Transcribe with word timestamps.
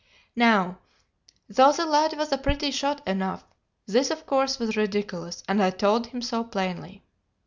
Now, 0.35 0.79
though 1.47 1.71
the 1.73 1.85
lad 1.85 2.17
was 2.17 2.31
a 2.31 2.37
pretty 2.39 2.71
shot 2.71 3.07
enough, 3.07 3.43
this 3.85 4.09
of 4.09 4.25
course 4.25 4.57
was 4.57 4.75
ridiculous, 4.75 5.43
and 5.47 5.61
I 5.61 5.69
told 5.69 6.07
him 6.07 6.23
so 6.23 6.43
plainly. 6.43 7.03